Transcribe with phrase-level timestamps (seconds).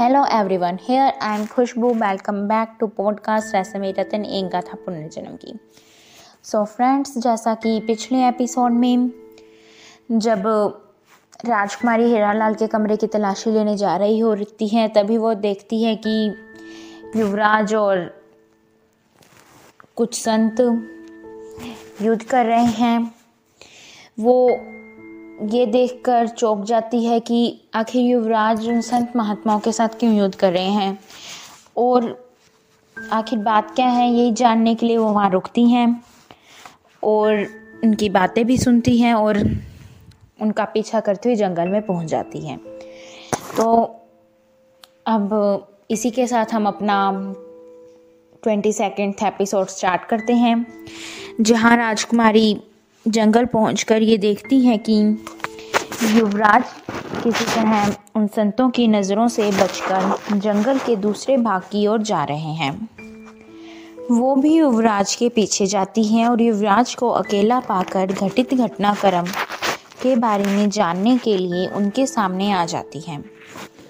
[0.00, 5.36] Hello everyone, here I am Khushboo welcome back to podcast रसमे रतन एक गाथा पुनर्जन्म
[5.36, 5.58] की
[6.42, 9.10] सो so फ्रेंड्स जैसा कि पिछले एपिसोड में
[10.12, 10.42] जब
[11.44, 15.96] राजकुमारी हीरालाल के कमरे की तलाशी लेने जा रही होती है तभी वो देखती है
[15.96, 16.34] कि
[17.16, 18.24] युवराज और
[19.96, 20.60] कुछ संत
[22.02, 23.14] युद्ध कर रहे हैं।
[24.20, 24.60] वो
[25.42, 30.34] ये देखकर चौंक जाती है कि आखिर युवराज उन संत महात्माओं के साथ क्यों युद्ध
[30.34, 30.98] कर रहे हैं?
[31.76, 32.28] और
[33.12, 34.10] आखिर बात क्या है?
[34.10, 36.04] यही जानने के लिए वो वहाँ रुकती हैं
[37.02, 37.46] और
[37.84, 39.38] उनकी बातें भी सुनती हैं और
[40.42, 42.58] उनका पीछा करते हुए जंगल में पहुँच जाती हैं।
[43.56, 43.96] तो
[45.06, 47.12] अब इसी के साथ हम अपना
[48.42, 50.66] ट्वेंटी सेकेंड एपिसोड स्टार्ट करते हैं,
[51.40, 52.62] जहाँ राजकुमारी
[53.08, 54.94] जंगल पहुंचकर ये देखती हैं कि
[56.18, 56.64] युवराज
[57.22, 62.22] किसी तरह उन संतों की नज़रों से बचकर जंगल के दूसरे भाग की ओर जा
[62.24, 62.88] रहे हैं।
[64.10, 69.26] वो भी युवराज के पीछे जाती हैं और युवराज को अकेला पाकर घटित घटनाक्रम
[70.02, 73.24] के बारे में जानने के लिए उनके सामने आ जाती हैं।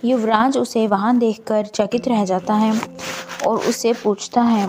[0.04, 2.72] युवराज उसे वहाँ देखकर चकित रह जाता है
[3.46, 4.69] और उससे पूछता है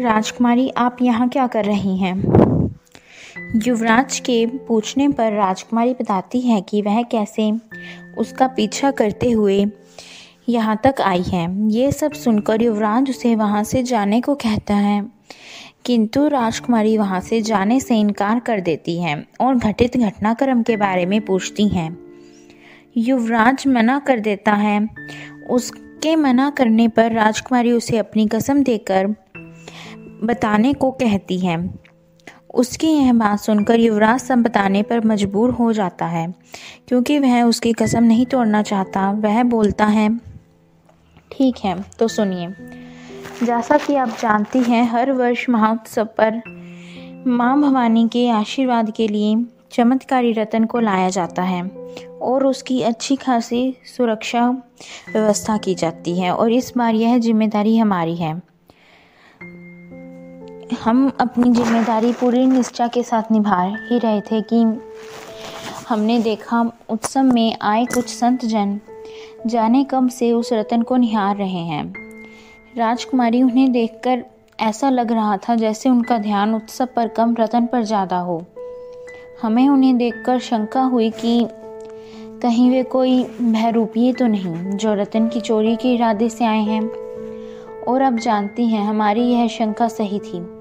[0.00, 2.16] राजकुमारी, आप यहाँ क्या कर रही हैं?
[3.56, 7.50] युवराज के पूछने पर राजकुमारी बताती है कि वह कैसे
[8.18, 9.64] उसका पीछा करते हुए
[10.48, 15.04] यहाँ तक आई है। ये सब सुनकर युवराज उसे वहाँ से जाने को कहता है,
[15.86, 21.06] किंतु राजकुमारी वहाँ से जाने से इनकार कर देती है और घटित घटनाक्रम के बारे
[21.06, 21.96] में पूछती हैं।
[22.96, 24.80] युवराज मना कर देता है।
[25.50, 29.14] उसके मना करने पर राजकुमारी उसे अपनी कसम देकर
[30.20, 31.58] बताने को कहती है।
[32.54, 36.26] उसकी यह बात सुनकर युवराज सब बताने पर मजबूर हो जाता है,
[36.88, 40.08] क्योंकि वह उसकी कसम नहीं तोड़ना चाहता। वह बोलता है,
[41.32, 42.48] ठीक है तो सुनिए।
[43.42, 46.42] जैसा कि आप जानती हैं, हर वर्ष महोत्सव पर
[47.26, 49.34] माँ भवानी के आशीर्वाद के लिए
[49.72, 51.62] चमत्कारी रतन को लाया जाता है
[52.22, 54.48] और उसकी अच्छी खासी सुरक्षा
[55.12, 58.40] व्यवस्था की जाती है और इस बार यह ज़िम्मेदारी हमारी है।
[60.72, 64.60] हम अपनी ज़िम्मेदारी पूरी निष्ठा के साथ निभा ही रहे थे कि
[65.88, 66.60] हमने देखा
[66.90, 68.78] उत्सव में आए कुछ संत जन
[69.46, 71.82] जाने कब से उस रतन को निहार रहे हैं।
[72.76, 74.24] राजकुमारी उन्हें देखकर
[74.60, 78.44] ऐसा लग रहा था जैसे उनका ध्यान उत्सव पर कम रतन पर ज़्यादा हो।
[79.42, 81.46] हमें उन्हें देखकर शंका हुई कि
[82.42, 86.82] कहीं वे कोई बहरूपीय तो नहीं जो रतन की चोरी के इरादे से आए हैं।
[87.80, 90.59] और अब जानती हैं, हमारी यह शंका सही थी।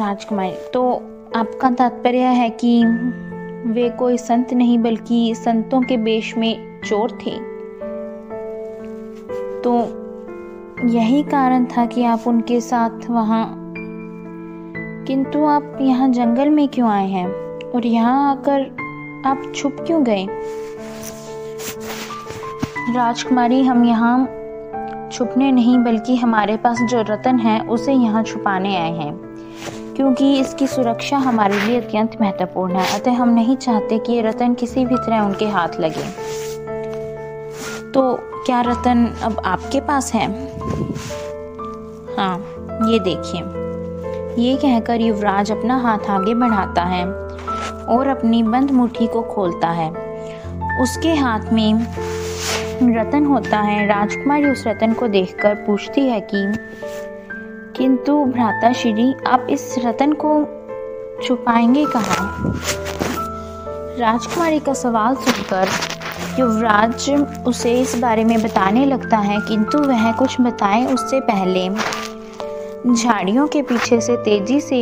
[0.00, 0.92] राजकुमारी। तो
[1.36, 2.84] आपका तात्पर्य है कि
[3.66, 7.50] वे कोई संत नहीं, बल्कि संतों के बेश में चोर थे।
[9.60, 10.00] तो
[10.88, 13.56] यही कारण था कि आप उनके साथ वहाँ।
[15.06, 17.28] किंतु आप यहाँ जंगल में क्यों आए हैं?
[17.70, 18.76] और यहाँ आकर
[19.26, 20.26] आप छुप क्यों गए?
[22.94, 24.24] राजकुमारी, हम यहाँ
[25.12, 29.29] छुपने नहीं, बल्कि हमारे पास जो रतन है, उसे यहाँ छुपाने आए हैं।
[29.96, 34.54] क्योंकि इसकी सुरक्षा हमारे लिए अत्यंत महत्वपूर्ण है, अतः हम नहीं चाहते कि ये रतन
[34.54, 36.04] किसी भी तरह उनके हाथ लगे।
[37.90, 38.02] तो
[38.46, 40.26] क्या रतन अब आपके पास है?
[42.16, 42.38] हाँ
[42.88, 43.40] ये देखिए।
[44.42, 47.04] ये कहकर युवराज अपना हाथ आगे बढ़ाता है
[47.86, 49.90] और अपनी बंद मुट्ठी को खोलता है।
[50.82, 51.86] उसके हाथ में
[52.82, 56.46] रतन होता है। राजकुमारी उस रतन को देखकर पूछती है कि
[57.80, 60.32] किंतु भ्राता श्री, आप इस रतन को
[61.22, 62.42] छुपाएँगे कहाँ?
[63.98, 65.68] राजकुमारी का सवाल सुनकर
[66.40, 71.68] युवराज उसे इस बारे में बताने लगता है, किंतु वह कुछ बताए उससे पहले।
[72.94, 74.78] झाड़ियों के पीछे से तेज़ी से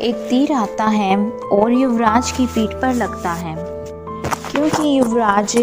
[0.00, 3.56] एक तीर आता है और युवराज की पीठ पर लगता है।
[4.50, 5.54] क्योंकि युवराज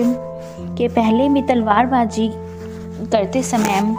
[0.78, 2.32] के पहले भी तलवारबाजी
[3.12, 3.96] करते समय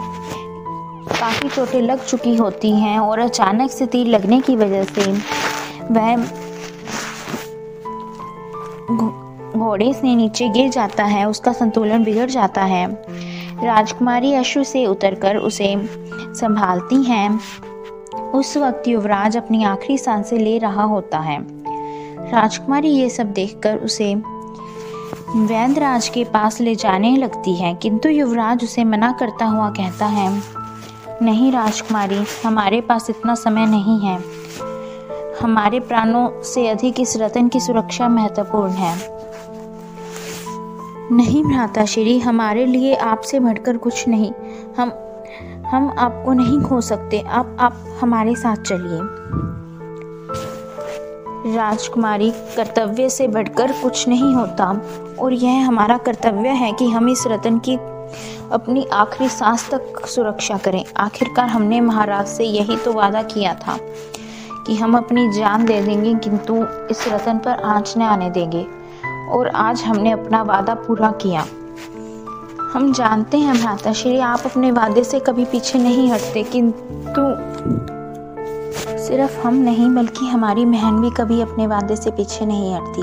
[1.23, 5.11] काफ़ी चोटें लग चुकी होती हैं और अचानक से तीर लगने की वजह से
[5.91, 6.15] वह
[9.57, 12.85] घोड़े से नीचे गिर जाता है, उसका संतुलन बिगड़ जाता है।
[13.63, 15.75] राजकुमारी अश्व से उतरकर उसे
[16.39, 17.39] संभालती हैं।
[18.31, 21.37] उस वक्त युवराज अपनी आखिरी साँसें ले रहा होता है।
[22.31, 28.83] राजकुमारी ये सब देखकर उसे वैद्यराज के पास ले जाने लगती है, किंतु युवराज उसे
[28.83, 30.62] मना करता हुआ कहता है
[31.21, 34.23] नहीं राजकुमारी, हमारे पास इतना समय नहीं है।
[35.41, 39.09] हमारे प्राणों से अधिक इस रतन की सुरक्षा महत्वपूर्ण है।
[41.11, 44.31] नहीं भ्राता श्री, हमारे लिए आपसे बढ़कर कुछ नहीं।
[44.77, 44.91] हम
[45.67, 48.99] हम आपको नहीं खो सकते। आप आप हमारे साथ चलिए।
[51.55, 54.81] राजकुमारी, कर्तव्य से बढ़कर कुछ नहीं होता।
[55.19, 57.77] और यह हमारा कर्तव्य है कि हम इस रतन की
[58.53, 63.77] अपनी आखिरी सांस तक सुरक्षा करें। आखिरकार हमने महाराज से यही तो वादा किया था
[64.67, 66.55] कि हम अपनी जान दे देंगे, किंतु
[66.91, 68.65] इस रतन पर आँच न आने देंगे,
[69.31, 71.45] और आज हमने अपना वादा पूरा किया।
[72.73, 77.21] हम जानते हैं भ्राता श्री, आप अपने वादे से कभी पीछे नहीं हटते, किंतु
[78.99, 83.01] सिर्फ़ हम नहीं, बल्कि हमारी बहन भी कभी अपने वादे से पीछे नहीं हटती।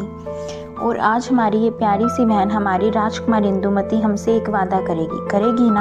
[0.82, 5.71] और आज हमारी ये प्यारी सी बहन, हमारी राजकुमारी इंदुमती हमसे एक वादा करेगी। करेगी
[5.71, 5.81] ना?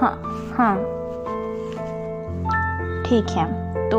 [0.00, 0.22] हाँ
[0.56, 0.76] हाँ।
[3.02, 3.98] ठीक है। तो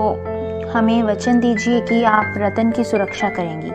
[0.72, 3.72] हमें वचन दीजिए कि आप रतन की सुरक्षा करेंगी।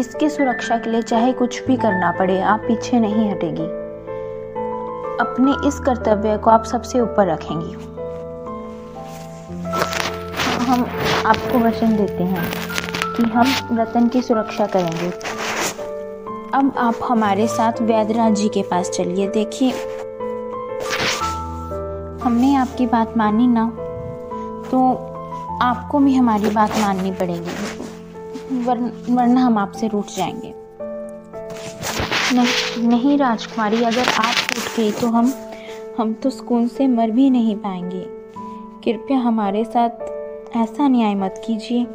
[0.00, 3.80] इसकी सुरक्षा के लिए चाहे कुछ भी करना पड़े, आप पीछे नहीं हटेगी।
[5.20, 7.72] अपने इस कर्तव्य को आप सबसे ऊपर रखेंगी।
[10.64, 10.86] हम
[11.26, 12.69] आपको वचन देते हैं।
[13.20, 15.08] कि हम रतन की सुरक्षा करेंगे।
[16.54, 19.70] अब आप हमारे साथ वैदराज जी के पास चलिए, देखिए।
[22.22, 23.66] हमने आपकी बात मानी ना
[24.70, 24.80] तो
[25.62, 28.64] आपको भी हमारी बात माननी पड़ेगी
[29.14, 30.54] वरना हम आपसे रूठ जाएँगे।
[32.34, 35.32] नहीं नहीं राजकुमारी, अगर आप रूठ गई तो हम
[35.98, 38.04] हम तो सुकून से मर भी नहीं पाएँगे।
[38.84, 41.86] कृपया हमारे साथ ऐसा न्याय मत कीजिए।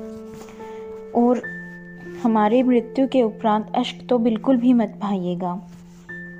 [1.15, 1.41] और
[2.23, 5.53] हमारे मृत्यु के उपरांत अश्क तो बिल्कुल भी मत भाइएगा।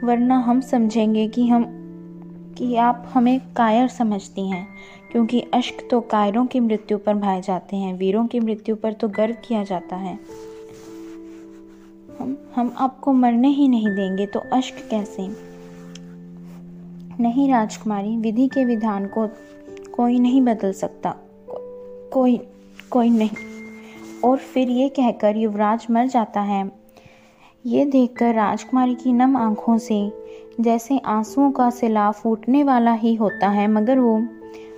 [0.04, 1.66] वरना हम समझेंगे कि हम
[2.58, 4.68] कि आप हमें कायर समझती हैं
[5.12, 9.08] क्योंकि अश्क तो कायरों की मृत्यु पर भाए जाते हैं वीरों की मृत्यु पर तो
[9.08, 10.20] गर्व किया जाता है।
[12.20, 15.28] हम हम आपको मरने ही नहीं देंगे तो अश्क कैसे?
[17.20, 19.28] नहीं राजकुमारी विधि के विधान को
[19.96, 22.38] कोई नहीं बदल सकता। को, कोई
[22.90, 23.55] कोई नहीं।
[24.26, 26.70] और फिर ये कहकर युवराज मर जाता है।
[27.66, 30.12] ये देखकर राजकुमारी की नम आँखों से,
[30.62, 34.18] जैसे आंसुओं का सिला फूटने वाला ही होता है, मगर वो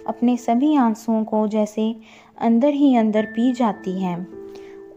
[0.07, 1.95] अपने सभी आंसुओं को जैसे
[2.37, 4.15] अंदर ही अंदर पी जाती है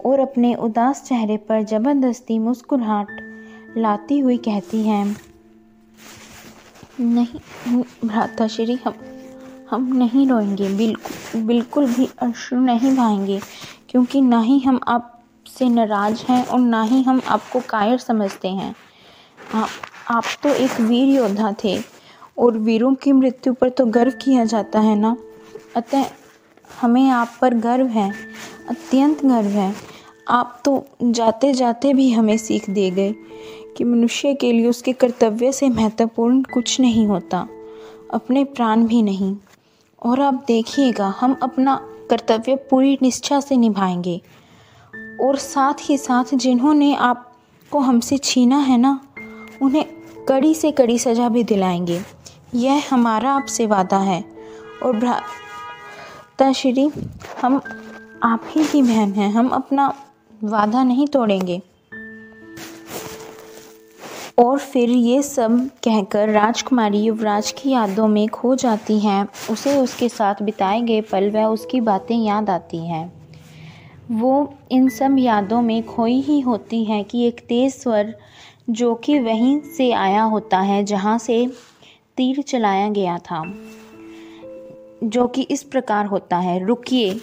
[0.07, 5.05] और अपने उदास चेहरे पर ज़बरदस्ती मुस्कुराहट लाती हुई कहती है,
[7.01, 8.95] नहीं, भ्राता श्री, हम
[9.71, 13.39] हम नहीं रोएँगे, बिल्कुल बिल्कुल भी अश्रु नहीं बहाएँगे।
[13.91, 18.75] क्योंकि ना ही हम आपसे नाराज़ हैं और ना ही हम आपको कायर समझते हैं।
[19.55, 19.69] आप
[20.11, 21.77] आप तो एक वीर योद्धा थे
[22.39, 25.17] और वीरों की मृत्यु पर तो गर्व किया जाता है ना?
[25.77, 26.05] अतः
[26.83, 28.11] हमें आप पर गर्व है,
[28.69, 29.75] अत्यंत गर्व है।
[30.29, 33.15] आप तो जाते जाते भी हमें सीख दे गए
[33.77, 37.47] कि मनुष्य के लिए उसके कर्तव्य से महत्वपूर्ण कुछ नहीं होता,
[38.15, 39.37] अपने प्राण भी नहीं।
[40.03, 44.21] और आप देखिएगा, हम अपना कर्तव्य पूरी निष्ठा से निभाएँगे।
[45.21, 49.01] और साथ ही साथ जिन्होंने आपको हमसे छीना है ना,
[49.63, 49.85] उन्हें
[50.29, 52.03] कड़ी से कड़ी सज़ा भी दिलाएँगे।
[52.55, 54.25] यह हमारा आपसे वादा है।
[54.83, 56.91] और भ्राता श्री,
[57.43, 57.61] हम
[58.23, 59.95] आप ही की बहन हैं। हम अपना
[60.45, 61.63] वादा नहीं तोड़ेंगे।
[64.41, 70.09] और फिर ये सब कहकर राजकुमारी युवराज की यादों में खो जाती हैं। उसे उसके
[70.09, 73.13] साथ बिताए गए पल व उसकी बातें याद आती हैं।
[74.11, 78.15] वो इन सब यादों में खोई ही होती हैं कि एक तेज़ स्वर
[78.71, 81.47] जो कि वहीं से आया होता है, जहाँ से
[82.17, 83.43] तीर चलाया गया था,
[85.05, 87.21] जो कि इस प्रकार होता है। रुकिए,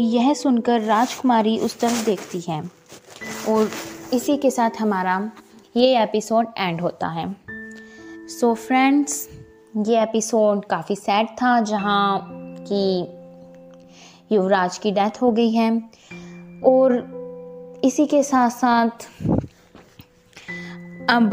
[0.00, 2.60] यह सुनकर राजकुमारी उस तरफ़ देखती है
[3.48, 3.70] और
[4.12, 5.30] इसी के साथ हमारा
[5.78, 7.36] ये एपिसोड एंड होता है।
[8.28, 9.28] सो so फ्रेंड्स
[9.76, 12.28] ये एपिसोड काफ़ी सैड था, जहाँ
[12.60, 13.00] की
[14.34, 15.70] युवराज की डेथ हो गई है।
[16.64, 19.06] और इसी के साथ साथ
[21.10, 21.30] अब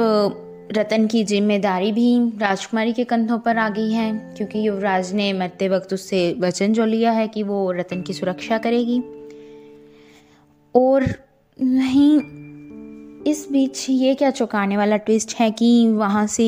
[0.72, 5.70] रतन की ज़िम्मेदारी भी राजकुमारी के कंधों पर आ गई है, क्योंकि युवराज ने मरते
[5.70, 9.00] वक्त उससे वचन जो लिया है कि वो रतन की सुरक्षा करेगी।
[10.76, 11.06] और
[11.62, 12.35] नहीं
[13.28, 16.46] इस बीच ये क्या चौंकाने वाला ट्विस्ट है कि वहाँ से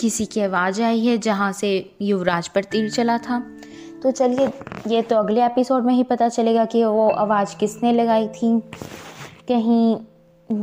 [0.00, 3.38] किसी की आवाज़ आई है जहाँ से युवराज पर तीर चला था।
[4.02, 4.46] तो चलिए,
[4.86, 8.60] ये तो अगले एपिसोड में ही पता चलेगा कि वो आवाज़ किसने लगाई थी।
[9.48, 9.96] कहीं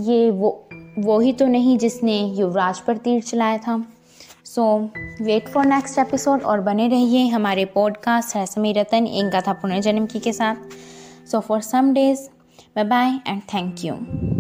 [0.02, 3.86] ये वो वो ही तो नहीं जिसने युवराज पर तीर चलाया था।
[4.46, 4.90] So
[5.22, 10.20] wait for next episode और बने रहिए हमारे पॉडकास्ट रहसमी रतन, एक गाथा पुनर्जन्म की
[10.20, 10.56] के साथ।
[11.32, 12.20] So for some days
[12.76, 14.37] bye bye and thank you